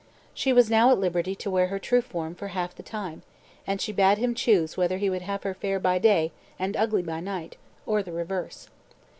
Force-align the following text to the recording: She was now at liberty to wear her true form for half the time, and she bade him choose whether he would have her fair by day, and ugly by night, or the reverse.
She 0.33 0.51
was 0.51 0.71
now 0.71 0.89
at 0.89 0.97
liberty 0.97 1.35
to 1.35 1.51
wear 1.51 1.67
her 1.67 1.77
true 1.77 2.01
form 2.01 2.33
for 2.33 2.47
half 2.47 2.73
the 2.73 2.81
time, 2.81 3.21
and 3.67 3.79
she 3.79 3.91
bade 3.91 4.17
him 4.17 4.33
choose 4.33 4.75
whether 4.75 4.97
he 4.97 5.11
would 5.11 5.21
have 5.21 5.43
her 5.43 5.53
fair 5.53 5.79
by 5.79 5.99
day, 5.99 6.31
and 6.57 6.75
ugly 6.75 7.03
by 7.03 7.19
night, 7.19 7.55
or 7.85 8.01
the 8.01 8.11
reverse. 8.11 8.67